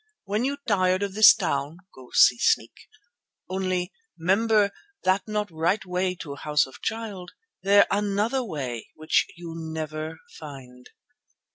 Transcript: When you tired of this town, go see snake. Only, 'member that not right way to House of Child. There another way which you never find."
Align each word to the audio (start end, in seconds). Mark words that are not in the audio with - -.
When 0.23 0.43
you 0.43 0.57
tired 0.67 1.03
of 1.03 1.13
this 1.13 1.31
town, 1.35 1.77
go 1.93 2.09
see 2.11 2.39
snake. 2.39 2.87
Only, 3.47 3.91
'member 4.17 4.71
that 5.03 5.27
not 5.27 5.51
right 5.51 5.85
way 5.85 6.15
to 6.21 6.33
House 6.37 6.65
of 6.65 6.81
Child. 6.81 7.33
There 7.61 7.85
another 7.91 8.43
way 8.43 8.87
which 8.95 9.27
you 9.35 9.53
never 9.55 10.17
find." 10.39 10.89